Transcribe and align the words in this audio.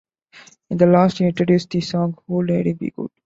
In 0.71 0.79
the 0.79 0.87
last, 0.87 1.19
he 1.19 1.25
introduced 1.27 1.69
the 1.69 1.79
song 1.79 2.17
Oh, 2.27 2.37
Lady 2.39 2.73
Be 2.73 2.89
Good! 2.89 3.11